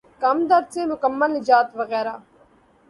کمر 0.21 0.45
درد 0.49 0.67
سے 0.73 0.81
مکمل 0.91 1.29
نجات 1.37 1.67
وغیرہ 1.79 2.13